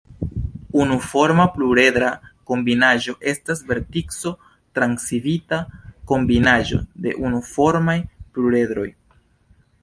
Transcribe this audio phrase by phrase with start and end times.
[0.83, 2.07] Unuforma pluredra
[2.51, 5.61] kombinaĵo estas vertico-transitiva
[6.13, 8.89] kombinaĵo de unuformaj pluredroj.